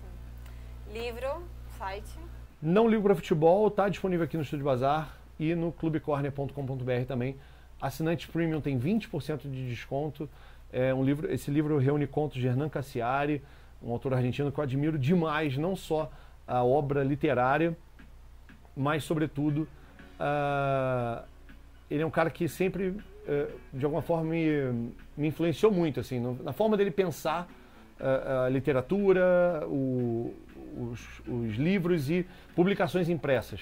[0.00, 0.98] Sim.
[0.98, 1.42] Livro,
[1.78, 2.18] site.
[2.60, 7.36] Não ligo para futebol, está disponível aqui no Estúdio Bazar e no clubecorner.com.br também.
[7.80, 10.28] Assinante premium tem 20% de desconto.
[10.72, 13.42] É um livro, esse livro reúne contos de Hernan Cassiari,
[13.84, 16.10] um autor argentino que eu admiro demais, não só
[16.46, 17.76] a obra literária,
[18.76, 19.68] mas, sobretudo,
[20.18, 21.22] uh,
[21.90, 23.02] ele é um cara que sempre, uh,
[23.72, 27.48] de alguma forma, me, me influenciou muito, assim, no, na forma dele pensar
[28.00, 30.34] uh, a literatura, o,
[30.76, 33.60] os, os, livros e publicações impressas.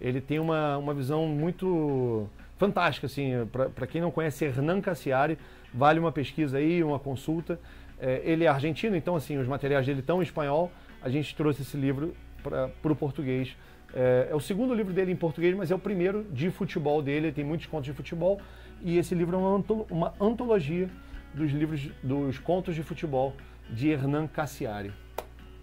[0.00, 3.32] Ele tem uma, uma visão muito fantástica, assim,
[3.74, 5.36] para quem não conhece Hernan Cassiari,
[5.74, 7.58] vale uma pesquisa aí, uma consulta.
[8.02, 10.72] É, ele é argentino, então, assim, os materiais dele estão em espanhol.
[11.00, 13.56] A gente trouxe esse livro para o português.
[13.94, 17.26] É, é, o segundo livro dele em português, mas é o primeiro de futebol dele.
[17.26, 18.40] Ele tem muitos contos de futebol.
[18.82, 20.90] E esse livro é uma, uma antologia
[21.32, 23.36] dos livros, dos contos de futebol
[23.70, 24.92] de Hernan Cassiari.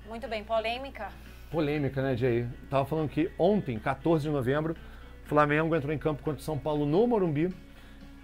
[0.07, 1.09] Muito bem, polêmica.
[1.51, 2.47] Polêmica, né, Jay?
[2.69, 4.77] Tava falando que ontem, 14 de novembro,
[5.25, 7.53] Flamengo entrou em campo contra o São Paulo no Morumbi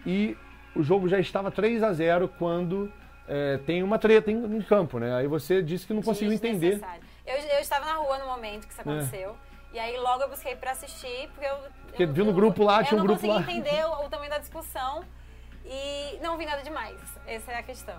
[0.05, 0.37] e
[0.73, 2.91] o jogo já estava 3 a 0 quando
[3.27, 5.15] é, tem uma treta em, em, campo, né?
[5.15, 6.79] Aí você disse que não conseguiu entender.
[7.25, 8.83] Eu, eu estava na rua no momento que isso é.
[8.83, 9.29] aconteceu.
[9.51, 9.55] É.
[9.75, 11.57] E aí logo eu busquei para assistir, porque eu.
[11.87, 13.35] Porque eu, viu no grupo lá, tinha um grupo lá.
[13.35, 15.03] Eu não consegui entender o, o, tamanho da discussão
[15.65, 16.97] e não vi nada demais.
[17.27, 17.97] Essa é a questão.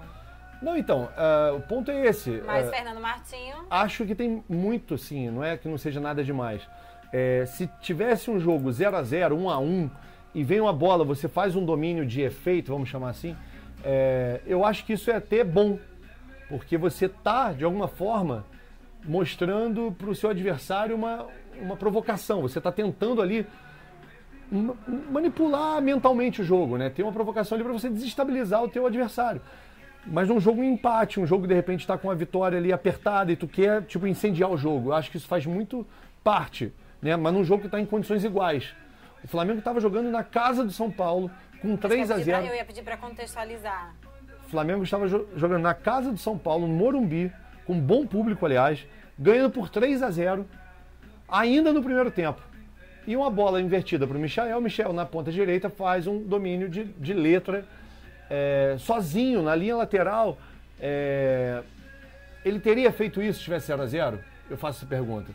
[0.62, 2.42] Não, então, uh, o ponto é esse.
[2.46, 3.66] Mas uh, Fernando Martinho.
[3.68, 6.66] Acho que tem muito, sim, não é que não seja nada demais.
[7.12, 9.90] É, se tivesse um jogo 0 a 0 1 a 1
[10.34, 13.36] e vem uma bola, você faz um domínio de efeito, vamos chamar assim,
[13.84, 15.78] é, eu acho que isso é até bom,
[16.48, 18.44] porque você tá, de alguma forma,
[19.04, 21.26] mostrando para o seu adversário uma,
[21.60, 22.42] uma provocação.
[22.42, 23.46] Você está tentando ali
[25.10, 26.90] manipular mentalmente o jogo, né?
[26.90, 29.40] Tem uma provocação ali para você desestabilizar o teu adversário.
[30.06, 32.72] Mas num jogo em empate, um jogo que de repente está com a vitória ali
[32.72, 34.90] apertada e tu quer, tipo, incendiar o jogo.
[34.90, 35.84] Eu acho que isso faz muito
[36.22, 37.16] parte, né?
[37.16, 38.72] Mas num jogo que está em condições iguais.
[39.24, 41.28] O Flamengo estava jogando na casa do São Paulo
[41.66, 42.46] com 3 a 0.
[42.46, 43.94] eu ia pedir para contextualizar.
[44.46, 47.32] O Flamengo estava jogando na casa do São Paulo, no Morumbi,
[47.66, 48.86] com bom público, aliás,
[49.18, 50.46] ganhando por 3 a 0
[51.28, 52.40] ainda no primeiro tempo.
[53.06, 54.60] E uma bola invertida para o Michel.
[54.60, 57.64] Michel, na ponta direita, faz um domínio de, de letra
[58.30, 60.38] é, sozinho na linha lateral.
[60.80, 61.62] É,
[62.44, 65.32] ele teria feito isso se tivesse 0 a 0 Eu faço essa pergunta.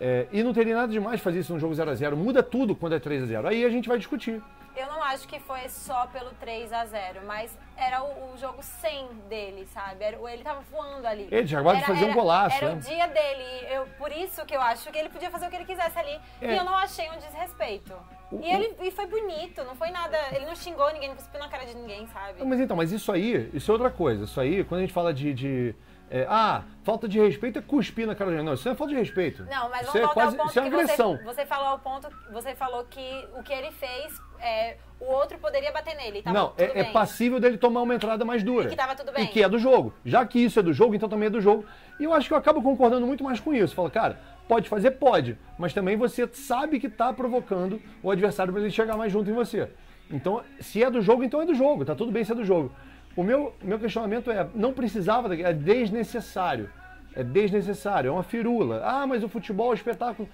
[0.00, 2.74] É, e não teria nada demais fazer isso num jogo 0 a 0 Muda tudo
[2.74, 4.42] quando é 3 a 0 Aí a gente vai discutir.
[4.76, 8.62] Eu não acho que foi só pelo 3 a 0 mas era o, o jogo
[8.62, 10.04] sem dele, sabe?
[10.04, 11.28] Era, ele tava voando ali.
[11.30, 12.56] Ele já agora de fazer um golaço.
[12.56, 12.74] Era né?
[12.74, 13.66] o dia dele.
[13.70, 16.20] Eu, por isso que eu acho que ele podia fazer o que ele quisesse ali.
[16.40, 16.54] É.
[16.54, 17.94] E eu não achei um desrespeito.
[18.30, 20.16] O, e ele e foi bonito, não foi nada.
[20.32, 22.44] Ele não xingou ninguém, não cuspiu na cara de ninguém, sabe?
[22.44, 24.24] Mas então, mas isso aí, isso é outra coisa.
[24.24, 25.74] Isso aí, quando a gente fala de, de
[26.10, 28.92] é, ah, falta de respeito é cuspir na cara de Não, isso não é falta
[28.92, 29.44] de respeito.
[29.44, 31.16] Não, mas vamos isso é voltar é quase, ao ponto isso é agressão.
[31.16, 35.38] Você, você, falou ao ponto, você falou que o que ele fez, é, o outro
[35.38, 36.22] poderia bater nele.
[36.26, 38.66] não, é, é, passível dele tomar uma entrada mais dura.
[38.66, 39.24] E que tava tudo bem.
[39.24, 39.94] E que é do jogo.
[40.04, 41.64] Já que isso é do jogo, então também é do jogo.
[41.98, 43.74] E eu acho que eu acabo concordando muito mais com isso.
[43.74, 44.92] Fala, cara, pode fazer?
[44.92, 45.38] Pode.
[45.58, 49.34] Mas também você sabe que está provocando o adversário para ele chegar mais junto em
[49.34, 49.68] você.
[50.10, 51.84] Então, se é do jogo, então é do jogo.
[51.84, 52.72] Tá tudo bem se é do jogo.
[53.16, 56.70] O meu, meu questionamento é, não precisava, é desnecessário.
[57.14, 58.82] É desnecessário, é uma firula.
[58.84, 60.28] Ah, mas o futebol é espetáculo.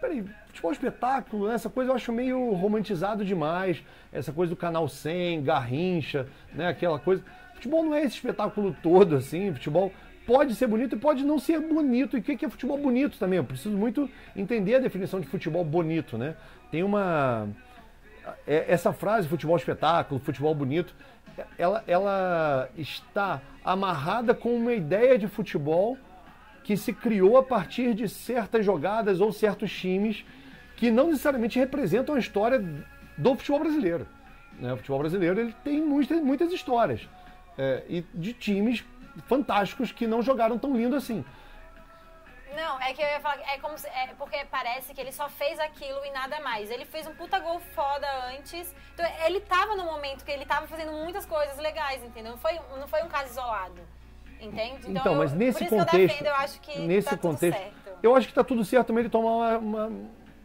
[0.00, 1.54] Peraí, futebol é espetáculo, né?
[1.54, 3.82] essa coisa eu acho meio romantizado demais.
[4.12, 6.68] Essa coisa do canal 100, Garrincha, né?
[6.68, 7.22] Aquela coisa.
[7.54, 9.52] Futebol não é esse espetáculo todo assim.
[9.52, 9.92] Futebol
[10.26, 12.16] pode ser bonito e pode não ser bonito.
[12.16, 13.36] E o que é futebol bonito também?
[13.36, 16.36] Eu preciso muito entender a definição de futebol bonito, né?
[16.70, 17.48] Tem uma.
[18.46, 20.94] É, essa frase, futebol espetáculo, futebol bonito,
[21.58, 25.96] ela, ela está amarrada com uma ideia de futebol
[26.62, 30.24] que se criou a partir de certas jogadas ou certos times
[30.76, 32.64] que não necessariamente representam a história
[33.16, 34.06] do futebol brasileiro.
[34.58, 34.72] Né?
[34.72, 37.08] O futebol brasileiro ele tem muitas, muitas histórias
[37.58, 38.84] é, e de times
[39.26, 41.24] fantásticos que não jogaram tão lindo assim.
[42.54, 45.28] Não, é que eu ia falar, é como se, é porque parece que ele só
[45.28, 46.70] fez aquilo e nada mais.
[46.70, 48.74] Ele fez um puta gol foda antes.
[48.94, 52.32] Então ele tava no momento que ele tava fazendo muitas coisas legais, entendeu?
[52.32, 53.80] Não foi, não foi um caso isolado.
[54.40, 54.78] Entende?
[54.88, 57.60] Então, então eu, mas nesse contexto, eu, defendo, eu acho que nesse tá contexto,
[58.02, 59.92] eu acho que tá tudo certo também ele tomar uma, uma,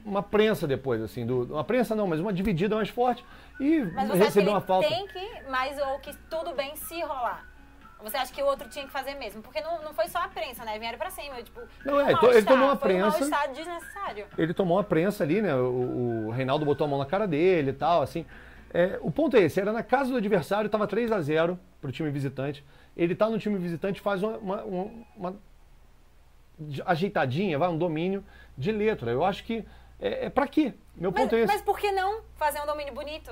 [0.04, 3.24] uma, prensa depois, assim, do, uma prensa não, mas uma dividida mais forte
[3.58, 4.90] e mas você receber uma falta.
[4.90, 7.55] Tem que, mas ou que tudo bem se rolar.
[8.04, 9.42] Você acha que o outro tinha que fazer mesmo?
[9.42, 10.78] Porque não, não foi só a prensa, né?
[10.78, 11.42] Vieram pra cima.
[11.42, 13.48] Tipo, Não, é, um ele tomou uma foi um prensa.
[13.48, 14.28] desnecessário.
[14.38, 15.56] ele tomou uma prensa ali, né?
[15.56, 18.26] O, o Reinaldo botou a mão na cara dele e tal, assim.
[18.74, 21.92] É, o ponto é esse, era na casa do adversário, tava 3 a 0 pro
[21.92, 22.64] time visitante.
[22.96, 24.64] Ele tá no time visitante, faz uma, uma-
[25.16, 25.36] uma-
[26.86, 28.24] ajeitadinha, vai, um domínio
[28.58, 29.12] de letra.
[29.12, 29.66] Eu acho que
[30.00, 30.74] é, é para quê?
[30.96, 31.48] Meu Mas, ponto é esse.
[31.54, 33.32] mas por que não fazer um domínio bonito?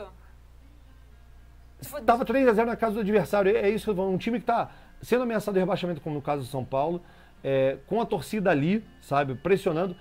[2.06, 3.56] Tava 3 a 0 na casa do adversário.
[3.56, 4.14] É isso tô falando.
[4.14, 4.70] Um time que tá
[5.02, 7.02] sendo ameaçado de rebaixamento, como no caso do São Paulo,
[7.44, 9.96] é, com a torcida ali, sabe, pressionando.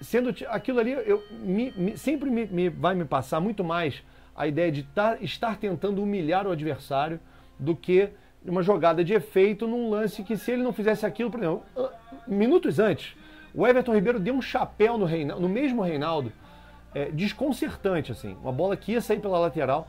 [0.00, 4.02] Sendo aquilo ali, eu, me- me- sempre me, me- vai me passar muito mais
[4.36, 7.18] a ideia de tá- estar tentando humilhar o adversário
[7.58, 8.08] do que
[8.44, 11.62] uma jogada de efeito num lance que, se ele não fizesse aquilo, por exemplo,
[12.26, 13.16] minutos antes,
[13.52, 16.32] o Everton Ribeiro deu um chapéu no, Reina- no mesmo Reinaldo,
[16.94, 18.36] é, desconcertante, assim.
[18.40, 19.88] Uma bola que ia sair pela lateral,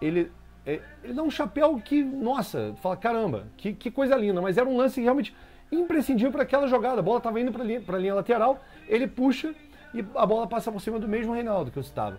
[0.00, 0.30] ele, é,
[0.66, 4.76] ele dá um chapéu que, nossa, fala, caramba, que, que coisa linda, mas era um
[4.76, 5.34] lance realmente
[5.70, 7.00] imprescindível para aquela jogada.
[7.00, 9.54] A bola estava indo para linha, a linha lateral, ele puxa
[9.94, 12.18] e a bola passa por cima do mesmo Reinaldo que eu citava.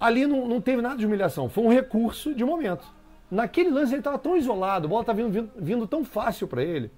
[0.00, 2.84] Ali não, não teve nada de humilhação, foi um recurso de momento.
[3.30, 6.62] Naquele lance ele estava tão isolado, a bola estava vindo, vindo, vindo tão fácil para
[6.62, 6.90] ele,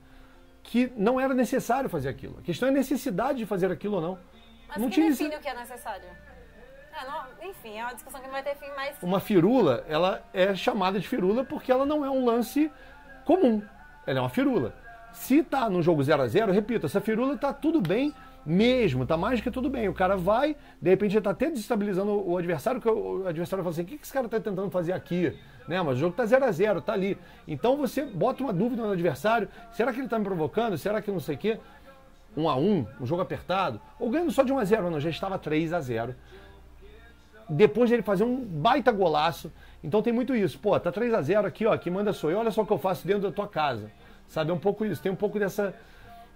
[0.63, 2.39] que não era necessário fazer aquilo.
[2.39, 4.19] A questão é a necessidade de fazer aquilo ou não.
[4.67, 6.09] Mas não quem tinha define o que é necessário?
[6.97, 8.97] É, não- enfim, é uma discussão que não vai ter fim, mas...
[9.03, 12.71] uma firula, ela é chamada de firula porque ela não é um lance
[13.25, 13.61] comum.
[14.07, 14.75] Ela é uma firula.
[15.13, 19.17] Se tá no jogo 0 a 0 repito, essa firula tá tudo bem mesmo, tá
[19.17, 19.89] mais que tudo bem.
[19.89, 23.73] O cara vai, de repente ele tá até desestabilizando o adversário, que o adversário fala
[23.73, 25.37] assim: o que, esse cara tá tentando fazer aqui?
[25.67, 25.81] Né?
[25.83, 27.17] Mas o jogo tá 0 a 0 tá ali.
[27.49, 30.77] Então você bota uma dúvida no adversário: será que ele tá me provocando?
[30.77, 31.59] Será que não sei o quê?
[32.37, 34.91] 1 um a 1 um, um jogo apertado, ou ganhando só de 1 a 0
[34.91, 36.15] não, já estava 3 a 0
[37.49, 39.53] depois dele fazer um baita golaço.
[39.83, 40.59] Então tem muito isso.
[40.59, 42.73] Pô, tá 3 a 0 aqui, ó, quem manda sou eu, olha só o que
[42.73, 43.91] eu faço dentro da tua casa.
[44.29, 45.03] Sabe, é um pouco isso.
[45.03, 45.75] Tem um pouco dessa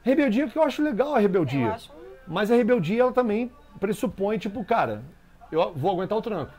[0.03, 1.67] rebeldia que eu acho legal a rebeldia.
[1.67, 1.93] Eu acho-
[2.27, 5.03] Mas a rebeldia ela também pressupõe tipo, cara,
[5.51, 6.53] eu vou aguentar o tranco.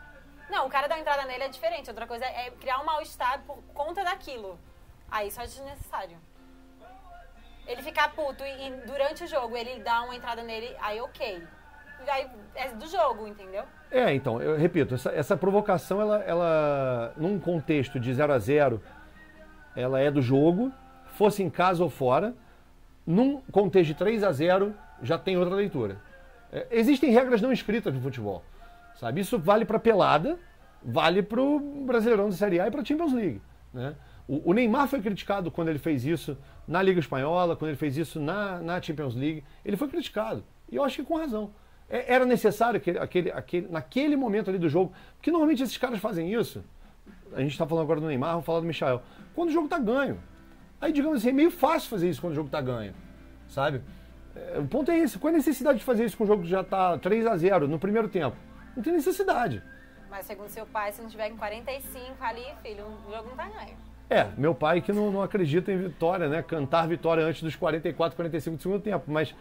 [0.50, 1.88] Não, o cara dar entrada nele é diferente.
[1.90, 4.60] Outra coisa é criar um mal-estar por conta daquilo.
[5.12, 6.18] Aí isso é desnecessário.
[7.68, 11.44] Ele ficar puto e, e durante o jogo ele dá uma entrada nele, aí ok.
[12.08, 13.64] Aí é do jogo, entendeu?
[13.92, 18.82] É, então, eu repito, essa, essa provocação, ela, ela, num contexto de 0 a 0
[19.76, 20.72] ela é do jogo,
[21.16, 22.36] fosse em casa ou fora.
[23.06, 25.98] Num contexto de 3 a 0 já tem outra leitura.
[26.52, 28.44] É, existem regras não escritas no futebol,
[28.96, 29.22] sabe?
[29.22, 30.38] Isso vale para pelada,
[30.84, 33.42] vale para o Brasileirão da Série A e para a Champions League,
[33.74, 33.96] né?
[34.28, 37.98] O, o Neymar foi criticado quando ele fez isso na Liga Espanhola, quando ele fez
[37.98, 39.44] isso na, na Champions League.
[39.66, 40.44] Ele foi criticado.
[40.72, 41.52] E eu acho que com razão.
[41.90, 46.00] É- Era necessário aquele, aquele, aquele, naquele momento ali do jogo, porque normalmente esses caras
[46.00, 46.64] fazem isso.
[47.34, 49.02] A gente está falando agora do Neymar, vamos falar do Michael.
[49.36, 50.20] Quando o jogo tá ganho.
[50.82, 52.94] Aí, digamos assim, é meio fácil fazer isso quando o jogo tá ganho,
[53.50, 53.82] sabe?
[54.36, 55.18] É, o ponto é esse.
[55.20, 57.36] Qual é a necessidade de fazer isso com o jogo que já tá 3 a
[57.36, 58.36] 0 no primeiro tempo?
[58.76, 59.62] Não tem necessidade.
[60.10, 63.48] Mas segundo seu pai, se não tiver com 45 ali, filho, o jogo não tá
[63.50, 63.78] ganho.
[64.10, 66.42] É, meu pai que não, não acredita em vitória, né?
[66.42, 69.06] Cantar vitória antes dos 44, 45 do segundo tempo.
[69.08, 69.36] Mas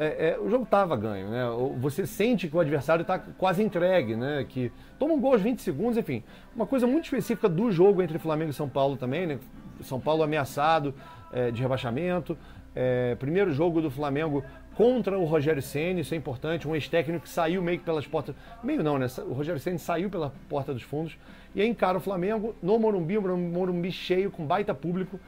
[0.00, 1.46] é, é, o jogo estava ganho, né?
[1.50, 4.44] O- Você sente que o adversário está quase entregue, né?
[4.48, 6.22] Que toma um gol aos 20 segundos, enfim.
[6.56, 9.38] Uma coisa muito específica do jogo entre Flamengo e São Paulo também, né?
[9.82, 10.94] São Paulo ameaçado
[11.32, 12.36] é, de rebaixamento.
[12.74, 14.42] É, primeiro jogo do Flamengo
[14.74, 16.66] contra o Rogério Ceni, isso é importante.
[16.66, 18.34] Um ex-técnico que saiu meio que pelas portas.
[18.62, 19.06] Meio não, né?
[19.26, 21.18] O Rogério Ceni saiu pela porta dos fundos
[21.54, 25.18] e aí encara o Flamengo no Morumbi, um Morumbi cheio, com baita público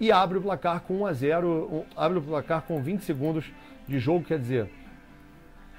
[0.00, 3.44] e abre o placar com 1 a 0 um- abre o placar com 20 segundos
[3.86, 4.70] de jogo, quer dizer,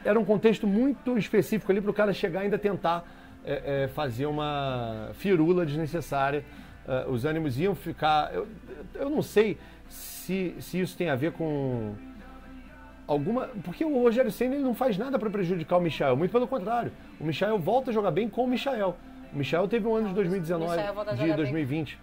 [0.05, 3.03] era um contexto muito específico ali para o cara chegar e ainda tentar
[3.43, 6.43] é, é, fazer uma firula desnecessária.
[6.87, 8.33] É, os ânimos iam ficar.
[8.33, 8.47] Eu,
[8.95, 9.57] eu não sei
[9.89, 11.93] se, se isso tem a ver com
[13.07, 13.47] alguma.
[13.63, 16.91] Porque o Rogério Senna ele não faz nada para prejudicar o Michel, muito pelo contrário.
[17.19, 18.95] O Michel volta a jogar bem com o Michel.
[19.33, 21.43] O Michel teve um ano de 2019, Michael volta a de jogar bem.
[21.43, 21.99] 2020,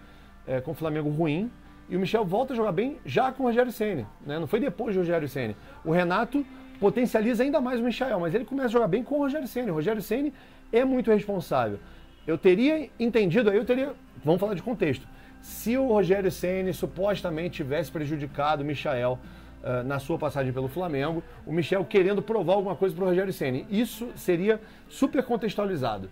[0.47, 1.51] é, com o Flamengo ruim.
[1.89, 4.07] E o Michel volta a jogar bem já com o Rogério Senna.
[4.25, 4.37] Né?
[4.37, 5.55] Não foi depois do Rogério Senna.
[5.83, 6.45] O Renato
[6.79, 9.71] potencializa ainda mais o Michel, mas ele começa a jogar bem com o Rogério Senna.
[9.71, 10.31] O Rogério Senna
[10.71, 11.79] é muito responsável.
[12.27, 13.93] Eu teria entendido aí, eu teria.
[14.23, 15.07] Vamos falar de contexto.
[15.41, 19.17] Se o Rogério Senna supostamente tivesse prejudicado o Michel
[19.63, 23.33] ah, na sua passagem pelo Flamengo, o Michel querendo provar alguma coisa para o Rogério
[23.33, 26.09] Senna, isso seria super contextualizado.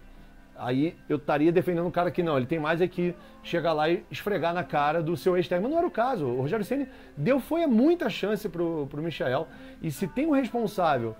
[0.57, 3.89] Aí eu estaria defendendo um cara que não, ele tem mais é que chegar lá
[3.89, 5.63] e esfregar na cara do seu ex-técnico.
[5.63, 6.25] Mas não era o caso.
[6.25, 9.47] O Rogério Ceni deu foi muita chance pro, pro Michel.
[9.81, 11.15] E se tem um responsável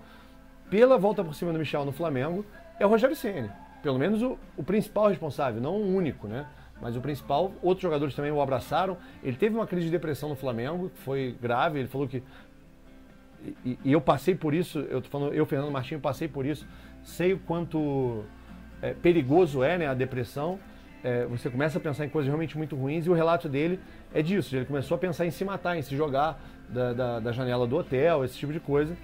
[0.68, 2.44] pela volta por cima do Michel no Flamengo,
[2.78, 3.50] é o Rogério Ceni.
[3.82, 6.46] Pelo menos o, o principal responsável, não o único, né?
[6.80, 8.96] Mas o principal, outros jogadores também o abraçaram.
[9.22, 11.78] Ele teve uma crise de depressão no Flamengo, que foi grave.
[11.80, 12.22] Ele falou que.
[13.64, 16.66] E, e eu passei por isso, eu tô falando, eu, Fernando Martins, passei por isso.
[17.02, 18.24] Sei o quanto
[18.82, 20.58] é, perigoso é né, a depressão.
[21.02, 23.78] É, você começa a pensar em coisas realmente muito ruins e o relato dele
[24.12, 24.54] é disso.
[24.56, 27.76] Ele começou a pensar em se matar, em se jogar da, da, da janela do
[27.76, 28.96] hotel, esse tipo de coisa.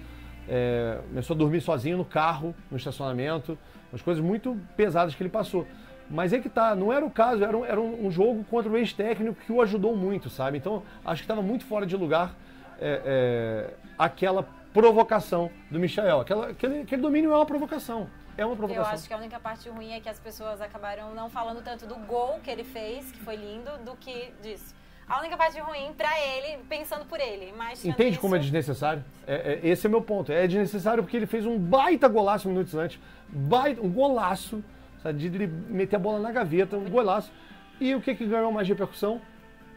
[0.47, 3.57] É, começou a dormir sozinho no carro, no estacionamento,
[3.91, 5.65] umas coisas muito pesadas que ele passou.
[6.09, 8.77] Mas é que tá, não era o caso, era um, era um jogo contra o
[8.77, 10.57] ex-técnico que o ajudou muito, sabe?
[10.57, 12.35] Então acho que estava muito fora de lugar
[12.79, 16.19] é, é, aquela provocação do Michel.
[16.19, 18.07] Aquela, aquele, aquele domínio é uma provocação.
[18.37, 18.91] É uma provocação.
[18.91, 21.85] Eu acho que a única parte ruim é que as pessoas acabaram não falando tanto
[21.85, 24.75] do gol que ele fez, que foi lindo, do que disso.
[25.07, 27.53] A única parte ruim pra ele, pensando por ele.
[27.55, 28.19] Mas Entende isso...
[28.19, 29.05] como é desnecessário?
[29.27, 30.31] É, é, esse é meu ponto.
[30.31, 32.99] É desnecessário porque ele fez um baita golaço minutos antes.
[33.29, 34.63] Baita, um golaço.
[35.03, 37.31] Sabe, de ele meter a bola na gaveta, um golaço.
[37.79, 39.21] E o que, que ganhou mais repercussão?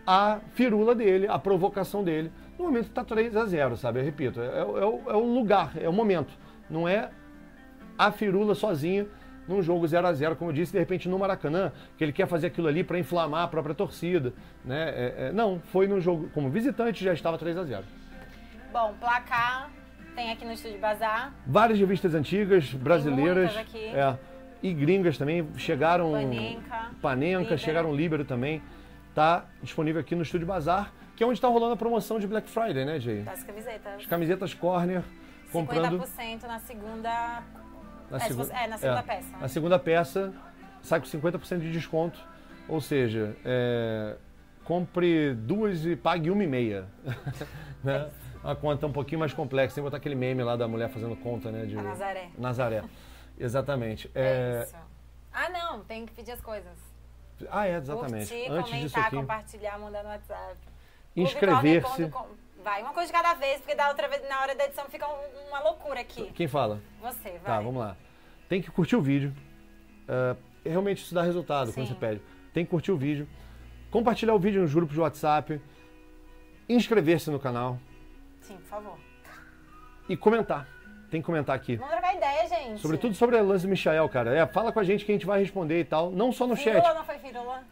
[0.06, 2.32] A firula dele, a provocação dele.
[2.58, 4.00] No momento tá 3 a 0 sabe?
[4.00, 6.32] Eu repito, é, é, é, o, é o lugar, é o momento.
[6.70, 7.10] Não é
[7.98, 9.06] a firula sozinha
[9.48, 12.28] num jogo 0 a 0 como eu disse, de repente no Maracanã, que ele quer
[12.28, 14.32] fazer aquilo ali para inflamar a própria torcida.
[14.64, 14.90] Né?
[14.90, 17.84] É, é, não, foi no jogo como visitante, já estava 3 a 0
[18.70, 19.70] Bom, placar
[20.18, 21.32] tem aqui no Estúdio Bazar.
[21.46, 23.54] Várias revistas antigas, brasileiras.
[23.74, 24.16] É,
[24.60, 25.48] e gringas também.
[25.56, 26.10] Chegaram.
[26.10, 26.90] Panenka.
[27.00, 27.58] Panenka, Líbero.
[27.58, 28.60] chegaram Líbero também.
[29.14, 32.50] Tá disponível aqui no Estúdio Bazar, que é onde está rolando a promoção de Black
[32.50, 33.22] Friday, né, Jay?
[33.22, 33.94] Das camisetas.
[33.94, 35.04] As camisetas Corner,
[35.52, 36.00] comprando.
[36.00, 37.42] 50% na segunda.
[38.10, 39.36] Na É, se segu- é, na segunda peça.
[39.38, 40.32] Na segunda peça,
[40.82, 42.18] sai com 50% de desconto.
[42.68, 44.16] Ou seja, é,
[44.64, 46.86] compre duas e pague uma e meia.
[47.84, 48.08] né?
[48.42, 49.74] Uma conta um pouquinho mais complexa.
[49.74, 51.64] Tem que botar aquele meme lá da mulher fazendo conta, né?
[51.66, 51.76] De...
[51.78, 52.30] A Nazaré.
[52.38, 52.84] Nazaré.
[53.38, 54.10] Exatamente.
[54.14, 54.76] É É, isso.
[55.32, 56.76] Ah, não, tem que pedir as coisas.
[57.50, 58.26] Ah, é, exatamente.
[58.28, 60.56] Curtir, Antes disso comentar, aqui, compartilhar, mandar no WhatsApp.
[61.22, 62.08] Inscrever-se.
[62.08, 64.84] Quando- Vai, uma coisa de cada vez, porque da outra vez, na hora da edição
[64.90, 66.30] fica um- uma loucura aqui.
[66.34, 66.80] Quem fala?
[67.00, 67.40] Você, vai.
[67.44, 67.96] Tá, vamos lá.
[68.48, 69.32] Tem que curtir o vídeo.
[70.06, 70.36] É,
[70.70, 71.94] realmente isso dá resultado quando Sim.
[71.94, 72.20] você pede.
[72.52, 73.26] Tem que curtir o vídeo.
[73.90, 75.60] Compartilhar o vídeo nos grupos de WhatsApp.
[76.68, 77.78] Inscrever-se no canal.
[78.40, 78.98] Sim, por favor.
[80.08, 80.66] E comentar.
[81.10, 81.76] Tem que comentar aqui.
[81.76, 82.80] Vamos trocar ideia, gente.
[82.82, 84.36] Sobretudo sobre a lance do Michael, cara.
[84.36, 86.10] É, fala com a gente que a gente vai responder e tal.
[86.10, 86.94] Não só no Firula chat.
[86.94, 87.62] não foi firula?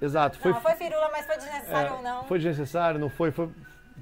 [0.00, 0.38] Exato.
[0.38, 2.24] Foi, não, foi firula, mas foi desnecessário é, ou não.
[2.24, 3.30] foi desnecessário, não foi.
[3.30, 3.48] Foi,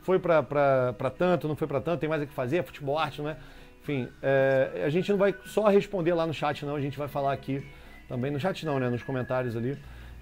[0.03, 2.01] foi pra tanto, não foi pra tanto.
[2.01, 2.59] Tem mais o que fazer.
[2.59, 3.37] É futebol arte, não é?
[3.83, 6.75] Enfim, é, a gente não vai só responder lá no chat, não.
[6.75, 7.65] A gente vai falar aqui
[8.09, 8.31] também.
[8.31, 8.89] No chat não, né?
[8.89, 9.79] Nos comentários ali.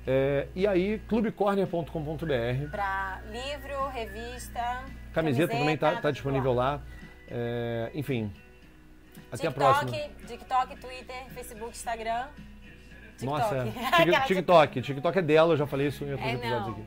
[0.07, 2.71] É, e aí, clubecorner.com.br.
[2.71, 4.85] Pra livro, revista.
[5.13, 6.81] Camiseta também tá, tá disponível lá.
[7.29, 8.33] É, enfim.
[9.31, 9.93] Até a próxima.
[10.27, 12.27] TikTok, Twitter, Facebook, Instagram.
[13.23, 13.43] TikTok.
[13.43, 13.87] Nossa, é.
[13.87, 14.83] Aquela Tik- TikTok.
[14.83, 16.73] TikTok é dela, eu já falei isso em outros É, episódios não.
[16.73, 16.83] aqui.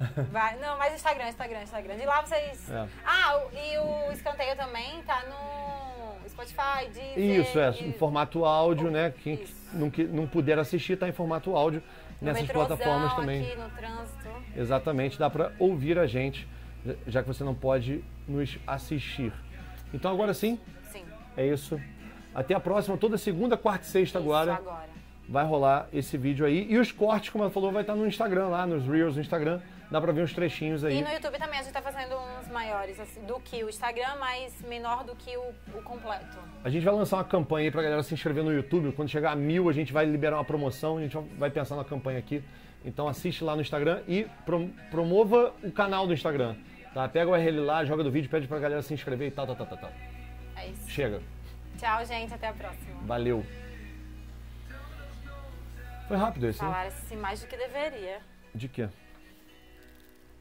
[0.32, 1.96] Vai, não, mas Instagram, Instagram, Instagram.
[1.98, 2.70] De lá vocês.
[2.70, 2.86] É.
[3.04, 7.18] Ah, o- e o escanteio também tá no Spotify, Deezer.
[7.40, 9.12] Isso, é, e- em formato áudio, né?
[9.22, 9.54] Quem Isso.
[9.74, 11.82] não, não puder assistir, tá em formato áudio
[12.20, 13.42] no nessas plataformas também.
[13.46, 14.30] aqui no trânsito.
[14.56, 16.48] Exatamente, dá para ouvir a gente,
[16.84, 19.32] já- já que você não pode nos assistir.
[19.92, 20.58] Então agora sim,
[20.90, 21.04] Sim.
[21.36, 21.78] é isso.
[22.34, 24.88] Até a próxima, toda segunda, quarta e sexta isso, agora agora.
[25.30, 26.66] Vai rolar esse vídeo aí.
[26.68, 29.60] E os cortes, como ela falou, vai estar no Instagram lá, nos Reels do Instagram.
[29.90, 30.98] Dá pra ver uns trechinhos aí.
[30.98, 34.16] E no YouTube também a gente tá fazendo uns maiores assim, do que o Instagram,
[34.20, 36.38] mas menor do que o, o completo.
[36.62, 38.92] A gente vai lançar uma campanha aí pra galera se inscrever no YouTube.
[38.92, 40.98] Quando chegar a mil, a gente vai liberar uma promoção.
[40.98, 42.42] A gente vai pensar na campanha aqui.
[42.84, 46.54] Então assiste lá no Instagram e pro- promova o canal do Instagram.
[46.94, 47.08] Tá?
[47.08, 49.56] Pega o URL lá, joga do vídeo, pede pra galera se inscrever e tal, tal,
[49.56, 49.90] tal, tal, tal.
[50.56, 50.88] É isso.
[50.88, 51.20] Chega.
[51.78, 52.32] Tchau, gente.
[52.32, 53.00] Até a próxima.
[53.06, 53.44] Valeu.
[56.10, 56.68] Foi rápido esse, hein?
[56.68, 58.20] Falaram assim mais do que deveria.
[58.52, 58.88] De quê?